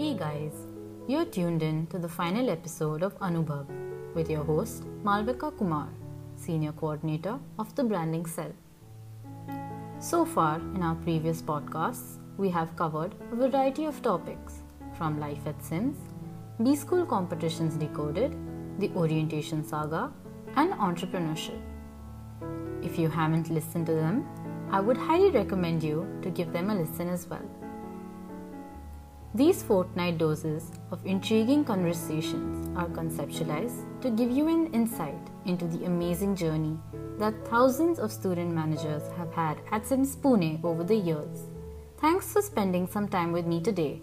Hey 0.00 0.14
guys, 0.14 0.54
you're 1.06 1.26
tuned 1.26 1.62
in 1.62 1.86
to 1.88 1.98
the 1.98 2.08
final 2.08 2.48
episode 2.48 3.02
of 3.02 3.18
Anubhav 3.18 3.66
with 4.14 4.30
your 4.30 4.42
host 4.42 4.84
Malvika 5.04 5.50
Kumar, 5.58 5.88
Senior 6.36 6.72
Coordinator 6.72 7.38
of 7.58 7.74
the 7.74 7.84
Branding 7.84 8.24
Cell. 8.24 8.50
So 9.98 10.24
far, 10.24 10.56
in 10.74 10.82
our 10.82 10.94
previous 10.94 11.42
podcasts, 11.42 12.16
we 12.38 12.48
have 12.48 12.74
covered 12.76 13.14
a 13.30 13.36
variety 13.36 13.84
of 13.84 14.00
topics 14.00 14.60
from 14.96 15.20
life 15.20 15.46
at 15.46 15.62
Sims, 15.62 15.98
B 16.62 16.74
School 16.74 17.04
competitions 17.04 17.76
decoded, 17.76 18.34
the 18.78 18.90
orientation 18.96 19.62
saga, 19.62 20.10
and 20.56 20.72
entrepreneurship. 20.88 21.60
If 22.82 22.98
you 22.98 23.10
haven't 23.10 23.50
listened 23.50 23.84
to 23.84 23.92
them, 23.92 24.26
I 24.72 24.80
would 24.80 24.96
highly 24.96 25.28
recommend 25.28 25.82
you 25.82 26.06
to 26.22 26.30
give 26.30 26.54
them 26.54 26.70
a 26.70 26.74
listen 26.74 27.10
as 27.10 27.26
well. 27.26 27.59
These 29.32 29.62
fortnight 29.62 30.18
doses 30.18 30.72
of 30.90 31.06
intriguing 31.06 31.64
conversations 31.64 32.76
are 32.76 32.88
conceptualized 32.88 33.84
to 34.02 34.10
give 34.10 34.28
you 34.28 34.48
an 34.48 34.74
insight 34.74 35.30
into 35.44 35.68
the 35.68 35.84
amazing 35.84 36.34
journey 36.34 36.76
that 37.16 37.46
thousands 37.46 38.00
of 38.00 38.10
student 38.10 38.52
managers 38.52 39.04
have 39.16 39.32
had 39.32 39.58
at 39.70 39.86
Sims 39.86 40.16
Pune 40.16 40.64
over 40.64 40.82
the 40.82 40.96
years. 40.96 41.46
Thanks 41.98 42.32
for 42.32 42.42
spending 42.42 42.88
some 42.88 43.06
time 43.06 43.30
with 43.30 43.46
me 43.46 43.60
today. 43.60 44.00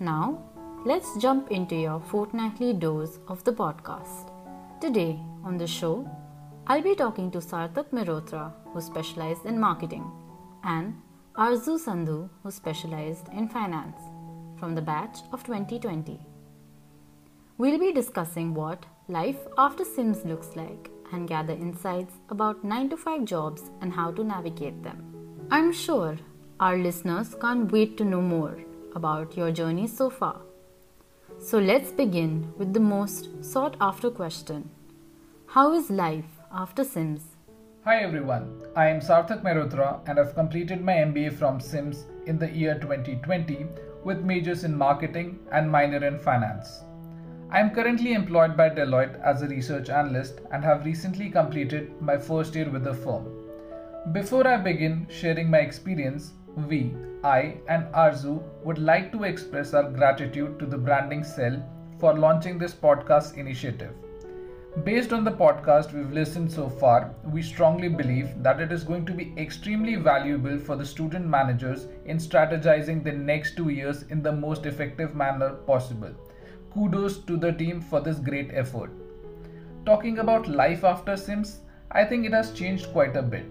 Now, 0.00 0.42
let's 0.84 1.16
jump 1.18 1.52
into 1.52 1.76
your 1.76 2.00
fortnightly 2.00 2.72
dose 2.72 3.20
of 3.28 3.44
the 3.44 3.52
podcast. 3.52 4.32
Today 4.80 5.20
on 5.44 5.58
the 5.58 5.66
show, 5.68 6.10
I'll 6.66 6.82
be 6.82 6.96
talking 6.96 7.30
to 7.30 7.38
Sarthak 7.38 7.90
Mehrotra, 7.90 8.52
who 8.72 8.80
specialized 8.80 9.46
in 9.46 9.60
marketing, 9.60 10.10
and 10.64 11.00
Arzu 11.34 11.78
Sandhu, 11.82 12.28
who 12.42 12.50
specialized 12.50 13.28
in 13.32 13.48
finance, 13.48 13.98
from 14.58 14.74
the 14.74 14.82
batch 14.82 15.20
of 15.32 15.42
2020. 15.42 16.20
We'll 17.56 17.78
be 17.78 17.90
discussing 17.90 18.52
what 18.52 18.84
life 19.08 19.38
after 19.56 19.82
Sims 19.82 20.26
looks 20.26 20.56
like 20.56 20.90
and 21.10 21.26
gather 21.26 21.54
insights 21.54 22.16
about 22.28 22.62
9 22.62 22.90
to 22.90 22.98
5 22.98 23.24
jobs 23.24 23.70
and 23.80 23.94
how 23.94 24.10
to 24.12 24.22
navigate 24.22 24.82
them. 24.82 25.48
I'm 25.50 25.72
sure 25.72 26.18
our 26.60 26.76
listeners 26.76 27.34
can't 27.40 27.72
wait 27.72 27.96
to 27.96 28.04
know 28.04 28.20
more 28.20 28.58
about 28.94 29.34
your 29.34 29.50
journey 29.50 29.86
so 29.86 30.10
far. 30.10 30.42
So 31.38 31.58
let's 31.58 31.92
begin 31.92 32.52
with 32.58 32.74
the 32.74 32.80
most 32.80 33.30
sought 33.42 33.78
after 33.80 34.10
question 34.10 34.68
How 35.46 35.72
is 35.72 35.88
life 35.88 36.40
after 36.52 36.84
Sims? 36.84 37.31
Hi 37.84 37.96
everyone, 37.96 38.62
I 38.76 38.86
am 38.86 39.00
Sarthak 39.00 39.42
Mehrotra 39.42 40.08
and 40.08 40.16
I've 40.16 40.36
completed 40.36 40.84
my 40.84 40.92
MBA 40.92 41.36
from 41.36 41.58
SIMS 41.58 42.04
in 42.26 42.38
the 42.38 42.48
year 42.48 42.78
2020 42.78 43.66
with 44.04 44.20
majors 44.22 44.62
in 44.62 44.72
marketing 44.72 45.40
and 45.50 45.68
minor 45.68 46.06
in 46.06 46.20
finance. 46.20 46.84
I 47.50 47.58
am 47.58 47.70
currently 47.70 48.12
employed 48.12 48.56
by 48.56 48.70
Deloitte 48.70 49.20
as 49.24 49.42
a 49.42 49.48
research 49.48 49.90
analyst 49.90 50.42
and 50.52 50.62
have 50.62 50.84
recently 50.84 51.28
completed 51.28 52.00
my 52.00 52.16
first 52.16 52.54
year 52.54 52.70
with 52.70 52.84
the 52.84 52.94
firm. 52.94 53.26
Before 54.12 54.46
I 54.46 54.58
begin 54.58 55.08
sharing 55.10 55.50
my 55.50 55.58
experience, 55.58 56.34
we, 56.68 56.94
I, 57.24 57.56
and 57.68 57.92
Arzu 57.94 58.44
would 58.62 58.78
like 58.78 59.10
to 59.10 59.24
express 59.24 59.74
our 59.74 59.90
gratitude 59.90 60.60
to 60.60 60.66
the 60.66 60.78
Branding 60.78 61.24
Cell 61.24 61.60
for 61.98 62.16
launching 62.16 62.58
this 62.58 62.74
podcast 62.74 63.36
initiative. 63.36 63.92
Based 64.80 65.12
on 65.12 65.22
the 65.22 65.30
podcast 65.30 65.92
we've 65.92 66.12
listened 66.12 66.50
so 66.50 66.66
far, 66.66 67.14
we 67.30 67.42
strongly 67.42 67.90
believe 67.90 68.42
that 68.42 68.58
it 68.58 68.72
is 68.72 68.82
going 68.82 69.04
to 69.04 69.12
be 69.12 69.34
extremely 69.36 69.96
valuable 69.96 70.58
for 70.58 70.76
the 70.76 70.84
student 70.84 71.26
managers 71.26 71.88
in 72.06 72.16
strategizing 72.16 73.04
the 73.04 73.12
next 73.12 73.54
two 73.54 73.68
years 73.68 74.04
in 74.04 74.22
the 74.22 74.32
most 74.32 74.64
effective 74.64 75.14
manner 75.14 75.50
possible. 75.50 76.10
Kudos 76.72 77.18
to 77.18 77.36
the 77.36 77.52
team 77.52 77.82
for 77.82 78.00
this 78.00 78.18
great 78.18 78.50
effort. 78.54 78.90
Talking 79.84 80.20
about 80.20 80.48
life 80.48 80.84
after 80.84 81.18
Sims, 81.18 81.60
I 81.90 82.06
think 82.06 82.24
it 82.24 82.32
has 82.32 82.52
changed 82.52 82.92
quite 82.92 83.14
a 83.14 83.22
bit. 83.22 83.44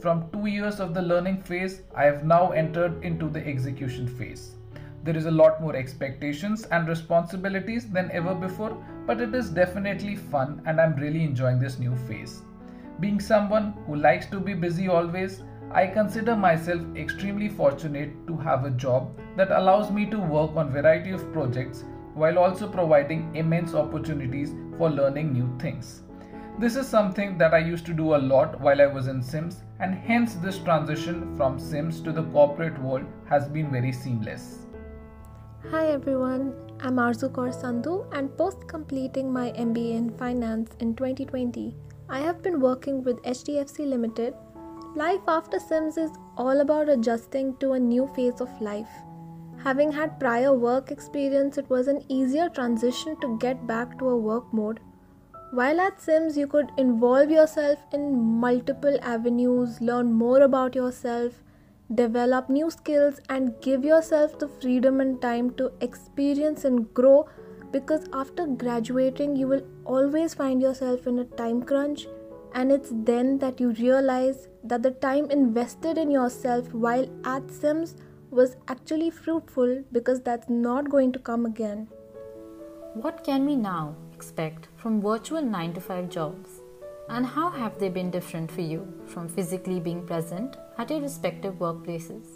From 0.00 0.28
two 0.32 0.46
years 0.46 0.80
of 0.80 0.94
the 0.94 1.02
learning 1.02 1.42
phase, 1.42 1.82
I 1.94 2.06
have 2.06 2.24
now 2.24 2.50
entered 2.50 3.04
into 3.04 3.28
the 3.28 3.46
execution 3.46 4.08
phase. 4.08 4.56
There 5.04 5.16
is 5.16 5.26
a 5.26 5.30
lot 5.30 5.62
more 5.62 5.76
expectations 5.76 6.64
and 6.64 6.88
responsibilities 6.88 7.88
than 7.88 8.10
ever 8.10 8.34
before, 8.34 8.76
but 9.06 9.20
it 9.20 9.34
is 9.34 9.50
definitely 9.50 10.16
fun 10.16 10.60
and 10.66 10.80
I'm 10.80 10.96
really 10.96 11.22
enjoying 11.22 11.60
this 11.60 11.78
new 11.78 11.94
phase. 12.08 12.42
Being 12.98 13.20
someone 13.20 13.74
who 13.86 13.96
likes 13.96 14.26
to 14.26 14.40
be 14.40 14.54
busy 14.54 14.88
always, 14.88 15.42
I 15.70 15.86
consider 15.86 16.36
myself 16.36 16.82
extremely 16.96 17.48
fortunate 17.48 18.26
to 18.26 18.36
have 18.38 18.64
a 18.64 18.70
job 18.70 19.18
that 19.36 19.50
allows 19.50 19.90
me 19.90 20.06
to 20.06 20.18
work 20.18 20.56
on 20.56 20.72
variety 20.72 21.10
of 21.10 21.32
projects 21.32 21.84
while 22.14 22.38
also 22.38 22.66
providing 22.68 23.34
immense 23.36 23.74
opportunities 23.74 24.54
for 24.78 24.90
learning 24.90 25.32
new 25.32 25.54
things. 25.58 26.02
This 26.58 26.76
is 26.76 26.88
something 26.88 27.36
that 27.36 27.52
I 27.52 27.58
used 27.58 27.84
to 27.86 27.92
do 27.92 28.14
a 28.14 28.24
lot 28.32 28.58
while 28.60 28.80
I 28.80 28.86
was 28.86 29.08
in 29.08 29.22
Sims 29.22 29.62
and 29.78 29.94
hence 29.94 30.34
this 30.36 30.58
transition 30.58 31.36
from 31.36 31.58
Sims 31.58 32.00
to 32.00 32.12
the 32.12 32.24
corporate 32.24 32.80
world 32.80 33.04
has 33.28 33.46
been 33.46 33.70
very 33.70 33.92
seamless. 33.92 34.65
Hi 35.70 35.88
everyone, 35.88 36.54
I'm 36.80 36.98
Arzu 37.04 37.28
Kaur 37.28 37.52
Sandhu 37.52 38.06
and 38.16 38.30
post 38.38 38.68
completing 38.68 39.32
my 39.32 39.50
MBA 39.50 39.96
in 39.96 40.10
finance 40.16 40.70
in 40.78 40.94
2020, 40.94 41.74
I 42.08 42.20
have 42.20 42.40
been 42.40 42.60
working 42.60 43.02
with 43.02 43.20
HDFC 43.22 43.88
Limited. 43.88 44.34
Life 44.94 45.22
after 45.26 45.58
Sims 45.58 45.96
is 45.96 46.12
all 46.36 46.60
about 46.60 46.88
adjusting 46.88 47.56
to 47.56 47.72
a 47.72 47.80
new 47.80 48.06
phase 48.14 48.40
of 48.40 48.60
life. 48.60 48.92
Having 49.64 49.90
had 49.90 50.20
prior 50.20 50.54
work 50.54 50.92
experience, 50.92 51.58
it 51.58 51.68
was 51.68 51.88
an 51.88 52.04
easier 52.08 52.48
transition 52.48 53.18
to 53.20 53.36
get 53.38 53.66
back 53.66 53.98
to 53.98 54.10
a 54.10 54.16
work 54.16 54.44
mode. 54.52 54.78
While 55.50 55.80
at 55.80 56.00
Sims, 56.00 56.38
you 56.38 56.46
could 56.46 56.70
involve 56.76 57.28
yourself 57.28 57.80
in 57.92 58.16
multiple 58.16 58.98
avenues, 59.02 59.80
learn 59.80 60.12
more 60.12 60.42
about 60.42 60.76
yourself, 60.76 61.42
develop 61.94 62.48
new 62.48 62.70
skills 62.70 63.20
and 63.28 63.54
give 63.60 63.84
yourself 63.84 64.38
the 64.38 64.48
freedom 64.48 65.00
and 65.00 65.22
time 65.22 65.50
to 65.54 65.70
experience 65.80 66.64
and 66.64 66.92
grow 66.94 67.28
because 67.70 68.08
after 68.12 68.46
graduating 68.46 69.36
you 69.36 69.46
will 69.46 69.62
always 69.84 70.34
find 70.34 70.60
yourself 70.60 71.06
in 71.06 71.20
a 71.20 71.24
time 71.24 71.62
crunch 71.62 72.06
and 72.54 72.72
it's 72.72 72.90
then 72.92 73.38
that 73.38 73.60
you 73.60 73.70
realize 73.72 74.48
that 74.64 74.82
the 74.82 74.90
time 74.90 75.30
invested 75.30 75.96
in 75.98 76.10
yourself 76.10 76.72
while 76.72 77.06
at 77.24 77.50
sims 77.50 77.94
was 78.30 78.56
actually 78.66 79.10
fruitful 79.10 79.82
because 79.92 80.20
that's 80.22 80.48
not 80.48 80.90
going 80.90 81.12
to 81.12 81.18
come 81.18 81.46
again. 81.46 81.86
What 82.94 83.22
can 83.22 83.44
we 83.46 83.56
now 83.56 83.94
expect 84.14 84.68
from 84.76 85.00
virtual 85.02 85.42
9 85.42 85.74
to 85.74 85.80
5 85.80 86.08
jobs 86.08 86.62
and 87.08 87.24
how 87.24 87.50
have 87.50 87.78
they 87.78 87.88
been 87.88 88.10
different 88.10 88.50
for 88.50 88.62
you 88.62 88.86
from 89.06 89.28
physically 89.28 89.80
being 89.80 90.06
present 90.06 90.56
at 90.78 90.90
your 90.90 91.00
respective 91.00 91.54
workplaces? 91.54 92.26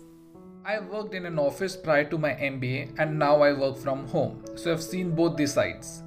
I 0.65 0.79
worked 0.81 1.15
in 1.15 1.27
an 1.27 1.39
office 1.39 1.77
prior 1.77 2.05
to 2.05 2.19
my 2.19 2.31
MBA 2.31 2.99
and 2.99 3.19
now 3.19 3.43
I 3.43 3.53
work 3.53 3.77
from 3.79 4.07
home, 4.09 4.45
so 4.57 4.73
I've 4.73 4.83
seen 4.83 5.15
both 5.15 5.37
the 5.37 5.47
sides. 5.47 6.03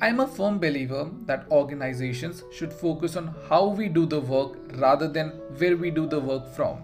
I 0.00 0.08
am 0.08 0.20
a 0.20 0.26
firm 0.26 0.58
believer 0.58 1.10
that 1.24 1.46
organizations 1.50 2.44
should 2.52 2.72
focus 2.72 3.16
on 3.16 3.34
how 3.48 3.68
we 3.68 3.88
do 3.88 4.04
the 4.04 4.20
work 4.20 4.58
rather 4.74 5.08
than 5.08 5.30
where 5.56 5.76
we 5.76 5.90
do 5.90 6.06
the 6.06 6.20
work 6.20 6.46
from. 6.54 6.78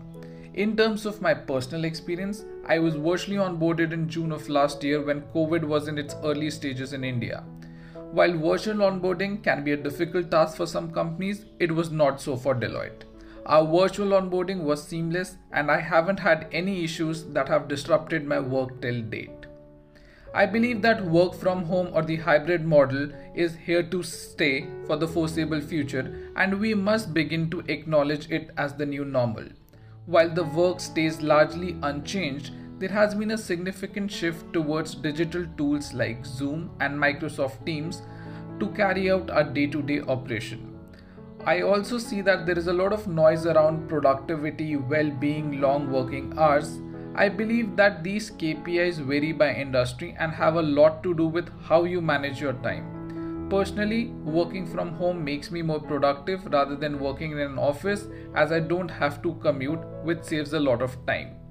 In 0.54 0.76
terms 0.76 1.04
of 1.06 1.20
my 1.20 1.34
personal 1.34 1.84
experience, 1.84 2.44
I 2.66 2.78
was 2.78 2.94
virtually 2.94 3.36
onboarded 3.36 3.92
in 3.92 4.08
June 4.08 4.32
of 4.32 4.48
last 4.48 4.82
year 4.82 5.02
when 5.02 5.22
COVID 5.34 5.64
was 5.64 5.88
in 5.88 5.98
its 5.98 6.14
early 6.24 6.50
stages 6.50 6.92
in 6.94 7.04
India. 7.04 7.44
While 8.12 8.36
virtual 8.36 8.82
onboarding 8.86 9.42
can 9.42 9.64
be 9.64 9.72
a 9.72 9.76
difficult 9.76 10.30
task 10.30 10.58
for 10.58 10.66
some 10.66 10.92
companies, 10.92 11.46
it 11.58 11.72
was 11.72 11.90
not 11.90 12.20
so 12.20 12.36
for 12.36 12.54
Deloitte. 12.54 13.04
Our 13.46 13.64
virtual 13.64 14.08
onboarding 14.08 14.64
was 14.64 14.86
seamless 14.86 15.38
and 15.50 15.70
I 15.70 15.80
haven't 15.80 16.20
had 16.20 16.46
any 16.52 16.84
issues 16.84 17.24
that 17.28 17.48
have 17.48 17.68
disrupted 17.68 18.26
my 18.26 18.38
work 18.38 18.82
till 18.82 19.00
date. 19.00 19.46
I 20.34 20.44
believe 20.44 20.82
that 20.82 21.02
work 21.06 21.32
from 21.32 21.64
home 21.64 21.88
or 21.94 22.02
the 22.02 22.16
hybrid 22.16 22.66
model 22.66 23.08
is 23.34 23.56
here 23.56 23.82
to 23.84 24.02
stay 24.02 24.66
for 24.86 24.96
the 24.96 25.08
foreseeable 25.08 25.62
future 25.62 26.30
and 26.36 26.60
we 26.60 26.74
must 26.74 27.14
begin 27.14 27.48
to 27.48 27.60
acknowledge 27.68 28.30
it 28.30 28.50
as 28.58 28.74
the 28.74 28.84
new 28.84 29.06
normal. 29.06 29.44
While 30.04 30.28
the 30.28 30.44
work 30.44 30.80
stays 30.80 31.22
largely 31.22 31.78
unchanged, 31.82 32.52
there 32.82 32.90
has 32.90 33.14
been 33.14 33.30
a 33.30 33.38
significant 33.38 34.10
shift 34.10 34.52
towards 34.52 34.96
digital 34.96 35.44
tools 35.56 35.92
like 35.94 36.26
Zoom 36.26 36.68
and 36.80 36.98
Microsoft 36.98 37.64
Teams 37.64 38.02
to 38.58 38.68
carry 38.70 39.08
out 39.08 39.30
our 39.30 39.44
day 39.44 39.66
to 39.68 39.82
day 39.82 40.00
operation. 40.00 40.68
I 41.46 41.60
also 41.62 41.98
see 41.98 42.22
that 42.22 42.44
there 42.44 42.58
is 42.58 42.66
a 42.66 42.72
lot 42.72 42.92
of 42.92 43.06
noise 43.06 43.46
around 43.46 43.88
productivity, 43.88 44.74
well 44.76 45.10
being, 45.10 45.60
long 45.60 45.92
working 45.92 46.34
hours. 46.36 46.80
I 47.14 47.28
believe 47.28 47.76
that 47.76 48.02
these 48.02 48.32
KPIs 48.32 48.98
vary 48.98 49.30
by 49.30 49.52
industry 49.54 50.16
and 50.18 50.32
have 50.32 50.56
a 50.56 50.62
lot 50.62 51.04
to 51.04 51.14
do 51.14 51.26
with 51.26 51.50
how 51.62 51.84
you 51.84 52.00
manage 52.00 52.40
your 52.40 52.54
time. 52.64 53.48
Personally, 53.48 54.06
working 54.24 54.66
from 54.66 54.94
home 54.94 55.22
makes 55.22 55.52
me 55.52 55.62
more 55.62 55.80
productive 55.80 56.46
rather 56.46 56.74
than 56.74 56.98
working 56.98 57.30
in 57.30 57.38
an 57.38 57.58
office 57.58 58.08
as 58.34 58.50
I 58.50 58.58
don't 58.58 58.88
have 58.88 59.22
to 59.22 59.34
commute, 59.34 59.86
which 60.02 60.24
saves 60.24 60.52
a 60.52 60.60
lot 60.60 60.82
of 60.82 60.96
time. 61.06 61.41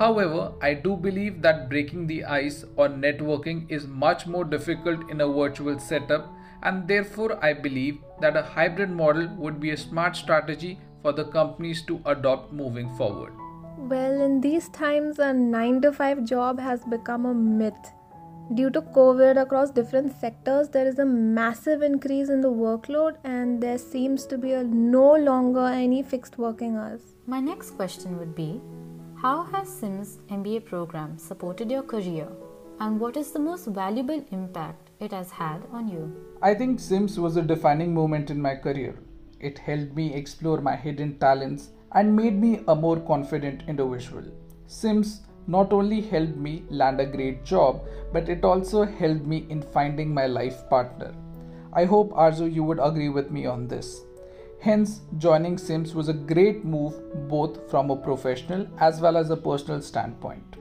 However, 0.00 0.52
I 0.62 0.72
do 0.72 0.96
believe 0.96 1.42
that 1.42 1.68
breaking 1.68 2.06
the 2.06 2.24
ice 2.24 2.64
or 2.76 2.88
networking 2.88 3.70
is 3.70 3.86
much 3.86 4.26
more 4.26 4.44
difficult 4.44 5.10
in 5.10 5.20
a 5.20 5.28
virtual 5.28 5.78
setup, 5.78 6.32
and 6.62 6.88
therefore, 6.88 7.38
I 7.44 7.52
believe 7.52 7.98
that 8.22 8.34
a 8.34 8.42
hybrid 8.42 8.88
model 8.88 9.28
would 9.36 9.60
be 9.60 9.72
a 9.72 9.76
smart 9.76 10.16
strategy 10.16 10.78
for 11.02 11.12
the 11.12 11.26
companies 11.26 11.82
to 11.82 12.00
adopt 12.06 12.50
moving 12.50 12.88
forward. 12.96 13.34
Well, 13.76 14.22
in 14.22 14.40
these 14.40 14.70
times, 14.70 15.18
a 15.18 15.34
9 15.34 15.82
to 15.82 15.92
5 15.92 16.24
job 16.24 16.58
has 16.58 16.82
become 16.84 17.26
a 17.26 17.34
myth. 17.34 17.92
Due 18.54 18.70
to 18.70 18.80
COVID 18.80 19.40
across 19.40 19.70
different 19.70 20.18
sectors, 20.18 20.70
there 20.70 20.86
is 20.86 20.98
a 20.98 21.04
massive 21.04 21.82
increase 21.82 22.30
in 22.30 22.40
the 22.40 22.50
workload, 22.50 23.18
and 23.24 23.62
there 23.62 23.76
seems 23.76 24.24
to 24.26 24.38
be 24.38 24.52
a 24.52 24.64
no 24.64 25.14
longer 25.14 25.66
any 25.66 26.02
fixed 26.02 26.38
working 26.38 26.78
hours. 26.78 27.02
My 27.26 27.40
next 27.40 27.72
question 27.72 28.18
would 28.18 28.34
be 28.34 28.62
how 29.22 29.42
has 29.52 29.68
SIMS 29.68 30.18
MBA 30.30 30.64
program 30.64 31.18
supported 31.18 31.70
your 31.70 31.82
career 31.82 32.26
and 32.80 32.98
what 32.98 33.18
is 33.18 33.32
the 33.32 33.38
most 33.38 33.66
valuable 33.66 34.24
impact 34.30 34.88
it 34.98 35.12
has 35.12 35.30
had 35.30 35.60
on 35.72 35.88
you? 35.88 36.10
I 36.40 36.54
think 36.54 36.80
SIMS 36.80 37.18
was 37.20 37.36
a 37.36 37.42
defining 37.42 37.92
moment 37.92 38.30
in 38.30 38.40
my 38.40 38.54
career. 38.54 38.94
It 39.38 39.58
helped 39.58 39.94
me 39.94 40.14
explore 40.14 40.62
my 40.62 40.74
hidden 40.74 41.18
talents 41.18 41.68
and 41.92 42.16
made 42.16 42.40
me 42.40 42.60
a 42.66 42.74
more 42.74 42.98
confident 42.98 43.64
individual. 43.68 44.24
SIMS 44.66 45.20
not 45.46 45.70
only 45.70 46.00
helped 46.00 46.36
me 46.36 46.64
land 46.70 46.98
a 46.98 47.04
great 47.04 47.44
job, 47.44 47.82
but 48.14 48.30
it 48.30 48.42
also 48.42 48.84
helped 48.84 49.26
me 49.26 49.44
in 49.50 49.60
finding 49.60 50.14
my 50.14 50.24
life 50.24 50.66
partner. 50.70 51.14
I 51.74 51.84
hope 51.84 52.10
Arzu 52.12 52.50
you 52.50 52.64
would 52.64 52.80
agree 52.82 53.10
with 53.10 53.30
me 53.30 53.44
on 53.44 53.68
this. 53.68 54.00
Hence, 54.62 55.00
joining 55.16 55.56
SIMS 55.56 55.94
was 55.94 56.10
a 56.10 56.12
great 56.12 56.66
move 56.66 56.94
both 57.30 57.70
from 57.70 57.90
a 57.90 57.96
professional 57.96 58.66
as 58.78 59.00
well 59.00 59.16
as 59.16 59.30
a 59.30 59.36
personal 59.36 59.80
standpoint. 59.80 60.56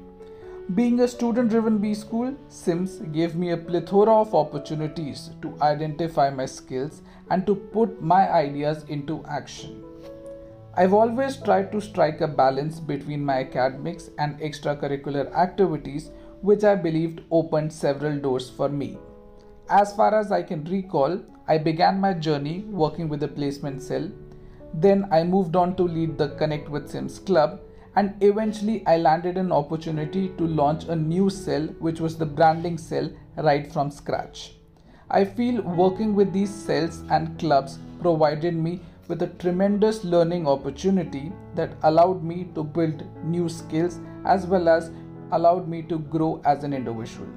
Being 0.74 1.02
a 1.02 1.08
student 1.08 1.50
driven 1.50 1.80
B 1.80 1.94
school, 1.94 2.34
SIMS 2.48 3.00
gave 3.12 3.36
me 3.36 3.50
a 3.50 3.58
plethora 3.58 4.22
of 4.22 4.34
opportunities 4.34 5.32
to 5.42 5.54
identify 5.62 6.30
my 6.30 6.46
skills 6.46 7.02
and 7.30 7.46
to 7.46 7.56
put 7.56 8.02
my 8.02 8.32
ideas 8.32 8.86
into 8.88 9.22
action. 9.28 9.84
I've 10.76 10.94
always 10.94 11.36
tried 11.36 11.70
to 11.74 11.82
strike 11.82 12.22
a 12.22 12.28
balance 12.28 12.80
between 12.80 13.26
my 13.26 13.40
academics 13.40 14.12
and 14.18 14.40
extracurricular 14.40 15.30
activities, 15.36 16.12
which 16.40 16.64
I 16.64 16.76
believed 16.76 17.24
opened 17.32 17.74
several 17.74 18.18
doors 18.18 18.50
for 18.50 18.70
me. 18.70 18.98
As 19.70 19.94
far 19.94 20.16
as 20.20 20.32
I 20.32 20.42
can 20.42 20.64
recall, 20.64 21.20
I 21.48 21.60
began 21.60 22.02
my 22.02 22.14
journey 22.14 22.66
working 22.72 23.08
with 23.08 23.20
the 23.20 23.28
placement 23.28 23.84
cell. 23.84 24.10
Then 24.74 25.08
I 25.12 25.24
moved 25.24 25.56
on 25.56 25.76
to 25.76 25.84
lead 25.84 26.18
the 26.18 26.30
Connect 26.30 26.70
with 26.70 26.90
Sims 26.90 27.20
club, 27.20 27.60
and 27.96 28.16
eventually 28.22 28.84
I 28.88 28.98
landed 28.98 29.38
an 29.38 29.52
opportunity 29.52 30.30
to 30.40 30.48
launch 30.48 30.86
a 30.86 30.96
new 30.96 31.30
cell, 31.30 31.68
which 31.78 32.00
was 32.00 32.18
the 32.18 32.26
branding 32.26 32.80
cell, 32.80 33.12
right 33.38 33.72
from 33.72 33.92
scratch. 33.92 34.56
I 35.12 35.24
feel 35.24 35.62
working 35.62 36.16
with 36.16 36.34
these 36.34 36.54
cells 36.54 37.04
and 37.12 37.38
clubs 37.38 37.78
provided 38.02 38.56
me 38.56 38.80
with 39.08 39.22
a 39.22 39.28
tremendous 39.28 40.04
learning 40.04 40.48
opportunity 40.48 41.32
that 41.54 41.78
allowed 41.84 42.24
me 42.24 42.48
to 42.56 42.64
build 42.64 43.04
new 43.24 43.48
skills 43.48 44.00
as 44.26 44.48
well 44.48 44.68
as 44.68 44.90
allowed 45.32 45.68
me 45.68 45.84
to 45.84 46.00
grow 46.00 46.42
as 46.44 46.64
an 46.64 46.74
individual. 46.74 47.28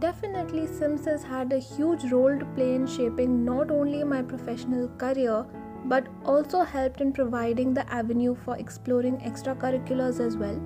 Definitely, 0.00 0.66
Sims 0.66 1.04
has 1.04 1.22
had 1.22 1.52
a 1.52 1.58
huge 1.58 2.10
role 2.10 2.36
to 2.36 2.44
play 2.56 2.74
in 2.74 2.88
shaping 2.88 3.44
not 3.44 3.70
only 3.70 4.02
my 4.02 4.20
professional 4.20 4.88
career 4.98 5.46
but 5.84 6.08
also 6.24 6.62
helped 6.62 7.00
in 7.00 7.12
providing 7.12 7.72
the 7.72 7.88
avenue 7.88 8.34
for 8.34 8.56
exploring 8.56 9.18
extracurriculars 9.18 10.18
as 10.18 10.36
well. 10.36 10.56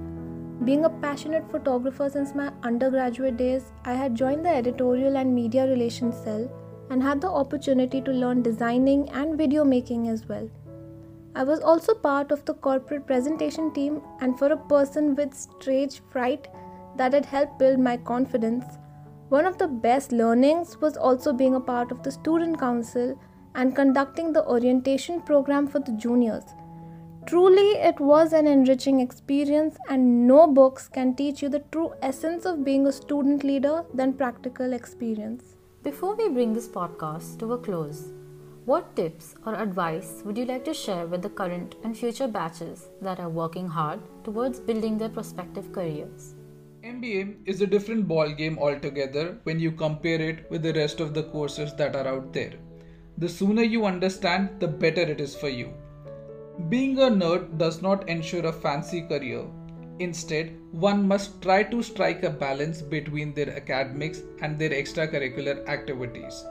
Being 0.65 0.87
a 0.87 0.91
passionate 0.91 1.51
photographer 1.51 2.09
since 2.09 2.35
my 2.35 2.51
undergraduate 2.63 3.37
days, 3.37 3.73
I 3.85 3.93
had 3.93 4.15
joined 4.15 4.47
the 4.47 4.51
editorial 4.51 5.19
and 5.19 5.35
media 5.35 5.67
relations 5.67 6.17
cell 6.17 6.51
and 6.89 7.03
had 7.03 7.21
the 7.21 7.31
opportunity 7.31 8.01
to 8.01 8.11
learn 8.11 8.41
designing 8.43 9.11
and 9.11 9.37
video 9.37 9.65
making 9.65 10.09
as 10.09 10.27
well. 10.27 10.49
I 11.35 11.45
was 11.45 11.61
also 11.61 11.95
part 11.95 12.33
of 12.33 12.45
the 12.47 12.55
corporate 12.55 13.07
presentation 13.07 13.73
team, 13.73 14.01
and 14.21 14.39
for 14.39 14.51
a 14.53 14.57
person 14.57 15.15
with 15.15 15.35
stage 15.35 16.01
fright, 16.11 16.49
that 16.97 17.13
had 17.13 17.27
helped 17.27 17.59
build 17.59 17.79
my 17.79 17.99
confidence 17.99 18.65
one 19.31 19.47
of 19.47 19.59
the 19.59 19.69
best 19.69 20.11
learnings 20.11 20.81
was 20.81 20.97
also 20.97 21.33
being 21.33 21.55
a 21.55 21.61
part 21.61 21.93
of 21.93 22.03
the 22.03 22.11
student 22.11 22.59
council 22.59 23.17
and 23.55 23.77
conducting 23.77 24.33
the 24.33 24.45
orientation 24.45 25.21
program 25.21 25.69
for 25.69 25.79
the 25.79 25.93
juniors. 25.93 26.43
Truly, 27.27 27.71
it 27.91 28.01
was 28.01 28.33
an 28.33 28.49
enriching 28.49 28.99
experience, 28.99 29.77
and 29.89 30.27
no 30.27 30.49
books 30.49 30.89
can 30.89 31.15
teach 31.15 31.43
you 31.43 31.49
the 31.49 31.63
true 31.71 31.93
essence 32.03 32.45
of 32.45 32.65
being 32.65 32.89
a 32.89 32.93
student 32.93 33.45
leader 33.45 33.85
than 33.95 34.15
practical 34.15 34.73
experience. 34.73 35.55
Before 35.85 36.17
we 36.17 36.29
bring 36.29 36.53
this 36.53 36.67
podcast 36.67 37.39
to 37.39 37.53
a 37.53 37.59
close, 37.59 38.13
what 38.65 38.97
tips 38.97 39.37
or 39.47 39.55
advice 39.55 40.23
would 40.25 40.39
you 40.39 40.45
like 40.45 40.65
to 40.65 40.75
share 40.75 41.07
with 41.07 41.23
the 41.23 41.31
current 41.31 41.77
and 41.85 41.97
future 41.97 42.27
batches 42.27 42.89
that 43.01 43.21
are 43.21 43.29
working 43.29 43.69
hard 43.69 44.01
towards 44.25 44.59
building 44.59 44.99
their 44.99 45.09
prospective 45.09 45.73
careers? 45.73 46.35
MBA 46.83 47.37
is 47.45 47.61
a 47.61 47.67
different 47.67 48.09
ball 48.09 48.31
game 48.31 48.59
altogether 48.59 49.37
when 49.43 49.61
you 49.61 49.71
compare 49.71 50.19
it 50.19 50.51
with 50.51 50.63
the 50.63 50.73
rest 50.73 50.99
of 50.99 51.13
the 51.13 51.25
courses 51.25 51.75
that 51.75 51.95
are 51.95 52.09
out 52.09 52.33
there. 52.33 52.55
The 53.19 53.29
sooner 53.29 53.63
you 53.63 53.85
understand, 53.85 54.49
the 54.61 54.67
better 54.67 55.03
it 55.03 55.21
is 55.21 55.35
for 55.35 55.51
you. 55.51 55.75
Being 56.71 56.99
a 56.99 57.11
nerd 57.11 57.59
does 57.59 57.83
not 57.83 58.09
ensure 58.09 58.47
a 58.47 58.53
fancy 58.53 59.03
career. 59.03 59.45
Instead, 59.99 60.57
one 60.73 61.07
must 61.07 61.43
try 61.43 61.65
to 61.65 61.83
strike 61.83 62.23
a 62.23 62.31
balance 62.31 62.81
between 62.81 63.35
their 63.35 63.55
academics 63.55 64.23
and 64.41 64.59
their 64.59 64.71
extracurricular 64.71 65.69
activities. 65.69 66.47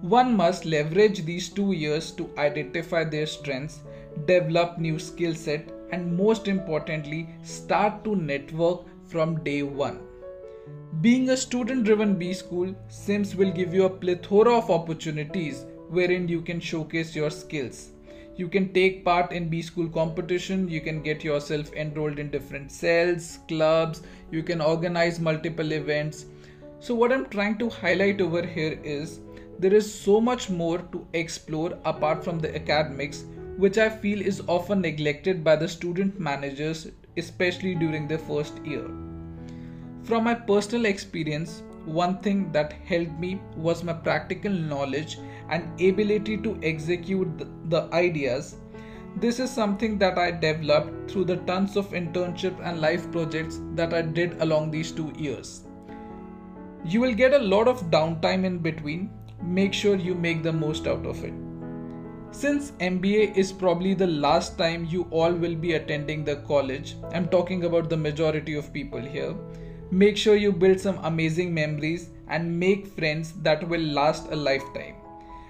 One 0.00 0.36
must 0.36 0.64
leverage 0.64 1.24
these 1.24 1.48
two 1.48 1.70
years 1.70 2.10
to 2.12 2.28
identify 2.36 3.04
their 3.04 3.26
strengths, 3.26 3.78
develop 4.26 4.78
new 4.78 4.98
skill 4.98 5.36
set, 5.36 5.70
and 5.92 6.16
most 6.16 6.48
importantly, 6.48 7.28
start 7.42 8.02
to 8.02 8.16
network 8.16 8.80
from 9.08 9.42
day 9.42 9.62
one. 9.62 10.00
Being 11.00 11.30
a 11.30 11.36
student 11.36 11.84
driven 11.84 12.16
B 12.16 12.32
school, 12.32 12.74
SIMS 12.88 13.34
will 13.34 13.50
give 13.50 13.72
you 13.72 13.84
a 13.84 13.90
plethora 13.90 14.56
of 14.56 14.70
opportunities 14.70 15.64
wherein 15.88 16.28
you 16.28 16.42
can 16.42 16.60
showcase 16.60 17.14
your 17.16 17.30
skills. 17.30 17.90
You 18.36 18.48
can 18.48 18.72
take 18.72 19.04
part 19.04 19.32
in 19.32 19.48
B 19.48 19.62
school 19.62 19.88
competition, 19.88 20.68
you 20.68 20.80
can 20.80 21.02
get 21.02 21.24
yourself 21.24 21.72
enrolled 21.72 22.18
in 22.18 22.30
different 22.30 22.70
cells, 22.70 23.38
clubs, 23.48 24.02
you 24.30 24.42
can 24.42 24.60
organize 24.60 25.18
multiple 25.18 25.72
events. 25.72 26.26
So, 26.80 26.94
what 26.94 27.12
I'm 27.12 27.26
trying 27.26 27.58
to 27.58 27.68
highlight 27.68 28.20
over 28.20 28.46
here 28.46 28.78
is 28.84 29.20
there 29.58 29.74
is 29.74 29.92
so 29.92 30.20
much 30.20 30.50
more 30.50 30.78
to 30.78 31.06
explore 31.14 31.76
apart 31.84 32.22
from 32.22 32.38
the 32.38 32.54
academics, 32.54 33.24
which 33.56 33.76
I 33.76 33.88
feel 33.88 34.20
is 34.20 34.42
often 34.46 34.80
neglected 34.82 35.42
by 35.42 35.56
the 35.56 35.68
student 35.68 36.20
managers 36.20 36.86
especially 37.18 37.74
during 37.74 38.08
their 38.08 38.18
first 38.18 38.64
year. 38.64 38.84
From 40.04 40.24
my 40.24 40.34
personal 40.34 40.86
experience, 40.86 41.62
one 41.84 42.18
thing 42.18 42.52
that 42.52 42.72
helped 42.84 43.18
me 43.18 43.40
was 43.56 43.82
my 43.84 43.92
practical 43.92 44.52
knowledge 44.52 45.18
and 45.50 45.80
ability 45.80 46.36
to 46.38 46.58
execute 46.62 47.28
the 47.70 47.88
ideas. 47.92 48.56
This 49.16 49.40
is 49.40 49.50
something 49.50 49.98
that 49.98 50.18
I 50.18 50.30
developed 50.30 51.10
through 51.10 51.24
the 51.24 51.36
tons 51.36 51.76
of 51.76 51.90
internship 51.90 52.58
and 52.62 52.80
life 52.80 53.10
projects 53.10 53.60
that 53.74 53.94
I 53.94 54.02
did 54.02 54.40
along 54.42 54.70
these 54.70 54.92
two 54.92 55.12
years. 55.16 55.64
You 56.84 57.00
will 57.00 57.14
get 57.14 57.34
a 57.34 57.38
lot 57.38 57.68
of 57.68 57.90
downtime 57.90 58.44
in 58.44 58.58
between. 58.58 59.10
Make 59.42 59.72
sure 59.72 59.96
you 59.96 60.14
make 60.14 60.42
the 60.42 60.52
most 60.52 60.86
out 60.86 61.06
of 61.06 61.24
it. 61.24 61.47
Since 62.30 62.72
MBA 62.72 63.36
is 63.36 63.52
probably 63.52 63.94
the 63.94 64.06
last 64.06 64.58
time 64.58 64.84
you 64.84 65.08
all 65.10 65.32
will 65.32 65.54
be 65.54 65.72
attending 65.72 66.24
the 66.24 66.36
college, 66.36 66.94
I'm 67.12 67.26
talking 67.28 67.64
about 67.64 67.88
the 67.88 67.96
majority 67.96 68.54
of 68.54 68.72
people 68.72 69.00
here. 69.00 69.34
Make 69.90 70.18
sure 70.18 70.36
you 70.36 70.52
build 70.52 70.78
some 70.78 70.98
amazing 71.04 71.54
memories 71.54 72.10
and 72.28 72.60
make 72.60 72.86
friends 72.86 73.32
that 73.42 73.66
will 73.66 73.80
last 73.80 74.30
a 74.30 74.36
lifetime. 74.36 74.96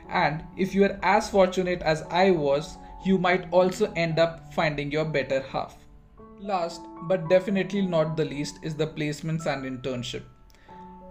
And 0.09 0.45
if 0.57 0.73
you 0.73 0.85
are 0.85 0.99
as 1.03 1.29
fortunate 1.29 1.83
as 1.83 2.03
I 2.11 2.31
was, 2.31 2.79
you 3.05 3.19
might 3.19 3.53
also 3.53 3.93
end 3.95 4.21
up 4.21 4.55
finding 4.55 4.93
your 4.93 5.05
better 5.05 5.41
half. 5.41 5.77
Last 6.39 6.81
but 7.03 7.29
definitely 7.29 7.83
not 7.83 8.17
the 8.17 8.25
least 8.25 8.61
is 8.63 8.77
the 8.77 8.87
placements 8.87 9.47
and 9.47 9.65
internship. 9.65 10.23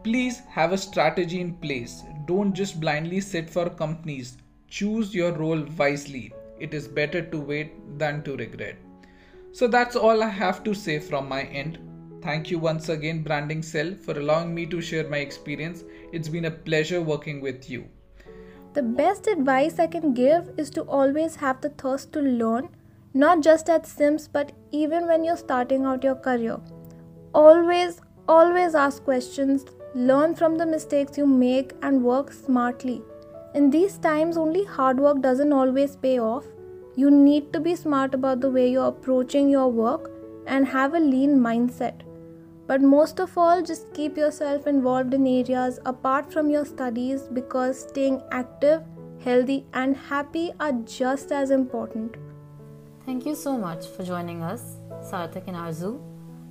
Please 0.04 0.40
have 0.50 0.72
a 0.72 0.78
strategy 0.78 1.42
in 1.42 1.56
place. 1.56 2.04
Don't 2.26 2.54
just 2.54 2.80
blindly 2.80 3.20
sit 3.20 3.50
for 3.50 3.70
companies 3.70 4.38
Choose 4.70 5.16
your 5.16 5.32
role 5.32 5.66
wisely. 5.78 6.34
It 6.60 6.74
is 6.74 6.88
better 6.88 7.22
to 7.22 7.40
wait 7.40 7.98
than 7.98 8.24
to 8.24 8.36
regret. 8.36 8.78
So 9.54 9.68
that's 9.68 9.96
all 9.96 10.22
I 10.22 10.30
have 10.30 10.64
to 10.66 10.74
say 10.74 11.00
from 11.00 11.30
my 11.30 11.44
end. 11.44 11.80
Thank 12.22 12.52
you 12.52 12.60
once 12.60 12.90
again, 12.90 13.24
Branding 13.24 13.62
Cell, 13.62 13.96
for 13.96 14.20
allowing 14.20 14.54
me 14.54 14.66
to 14.66 14.82
share 14.82 15.08
my 15.08 15.18
experience. 15.18 15.84
It's 16.12 16.28
been 16.28 16.46
a 16.46 16.52
pleasure 16.52 17.02
working 17.02 17.42
with 17.42 17.70
you. 17.70 17.88
The 18.74 18.84
best 18.84 19.28
advice 19.28 19.80
I 19.80 19.88
can 19.88 20.14
give 20.14 20.52
is 20.58 20.70
to 20.72 20.82
always 20.82 21.36
have 21.38 21.62
the 21.62 21.70
thirst 21.70 22.12
to 22.14 22.20
learn, 22.20 22.70
not 23.14 23.42
just 23.42 23.70
at 23.70 23.88
Sims, 23.88 24.28
but 24.28 24.52
even 24.72 25.08
when 25.08 25.24
you're 25.24 25.38
starting 25.38 25.86
out 25.86 26.04
your 26.04 26.16
career. 26.16 26.60
Always, 27.34 28.02
always 28.28 28.76
ask 28.76 29.04
questions, 29.04 29.66
learn 29.96 30.36
from 30.36 30.58
the 30.58 30.66
mistakes 30.66 31.18
you 31.18 31.26
make, 31.26 31.74
and 31.82 32.04
work 32.04 32.34
smartly. 32.34 33.02
In 33.58 33.72
these 33.72 33.98
times, 33.98 34.38
only 34.38 34.64
hard 34.66 35.00
work 35.00 35.20
doesn't 35.20 35.52
always 35.52 35.96
pay 35.96 36.20
off. 36.20 36.44
You 36.96 37.10
need 37.10 37.52
to 37.54 37.60
be 37.60 37.76
smart 37.76 38.14
about 38.14 38.40
the 38.40 38.52
way 38.52 38.70
you're 38.70 38.90
approaching 38.90 39.50
your 39.50 39.72
work 39.72 40.12
and 40.46 40.68
have 40.68 40.94
a 40.94 41.00
lean 41.00 41.40
mindset. 41.40 42.04
But 42.68 42.84
most 42.84 43.20
of 43.20 43.36
all, 43.36 43.64
just 43.64 43.92
keep 43.96 44.16
yourself 44.16 44.68
involved 44.68 45.16
in 45.16 45.26
areas 45.26 45.80
apart 45.88 46.32
from 46.32 46.52
your 46.52 46.66
studies 46.66 47.24
because 47.34 47.80
staying 47.80 48.22
active, 48.32 48.84
healthy, 49.24 49.66
and 49.74 49.98
happy 49.98 50.52
are 50.60 50.74
just 50.86 51.32
as 51.32 51.50
important. 51.50 52.16
Thank 53.08 53.26
you 53.26 53.34
so 53.34 53.58
much 53.58 53.88
for 53.88 54.04
joining 54.04 54.44
us, 54.44 54.76
Sarthak 55.12 55.48
and 55.48 55.58
Arzu. 55.58 56.00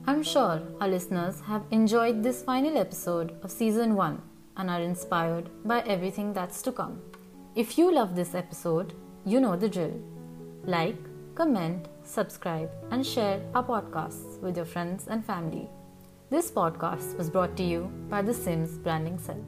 I'm 0.08 0.24
sure 0.24 0.60
our 0.80 0.88
listeners 0.88 1.40
have 1.42 1.66
enjoyed 1.70 2.24
this 2.24 2.42
final 2.42 2.76
episode 2.76 3.36
of 3.44 3.52
season 3.52 3.94
1 3.94 4.22
and 4.56 4.70
are 4.70 4.80
inspired 4.80 5.50
by 5.64 5.80
everything 5.80 6.32
that's 6.32 6.62
to 6.62 6.72
come. 6.72 7.00
If 7.54 7.78
you 7.78 7.92
love 7.92 8.14
this 8.14 8.34
episode, 8.34 8.94
you 9.24 9.40
know 9.40 9.56
the 9.56 9.68
drill. 9.68 10.00
Like, 10.64 10.98
comment, 11.34 11.88
subscribe, 12.02 12.70
and 12.90 13.04
share 13.06 13.40
our 13.54 13.64
podcasts 13.64 14.40
with 14.40 14.56
your 14.56 14.66
friends 14.66 15.06
and 15.08 15.24
family. 15.24 15.68
This 16.30 16.50
podcast 16.50 17.16
was 17.16 17.30
brought 17.30 17.56
to 17.56 17.62
you 17.62 17.90
by 18.08 18.22
the 18.22 18.34
Sims 18.34 18.78
Branding 18.78 19.18
Cell. 19.18 19.44